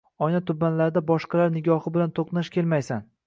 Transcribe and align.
Oyna 0.27 0.39
tublarida 0.45 1.03
boshqalar 1.11 1.53
nigohi 1.57 1.95
bilan 1.99 2.17
to’qnash 2.21 2.53
kelmaysan. 2.59 3.07